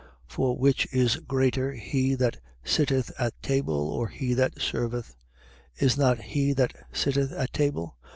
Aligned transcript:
22:27. 0.01 0.07
For 0.33 0.57
which 0.57 0.87
is 0.91 1.15
greater, 1.17 1.73
he 1.73 2.15
that 2.15 2.37
sitteth 2.63 3.11
at 3.19 3.39
table 3.43 3.87
or 3.87 4.07
he 4.07 4.33
that 4.33 4.59
serveth? 4.59 5.15
Is 5.77 5.95
not 5.95 6.19
he 6.23 6.53
that 6.53 6.73
sitteth 6.91 7.31
at 7.33 7.53
table? 7.53 7.97